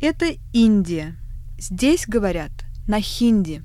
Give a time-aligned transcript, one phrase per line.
[0.00, 1.16] Это Индия.
[1.58, 2.52] Здесь говорят
[2.86, 3.64] на хинди.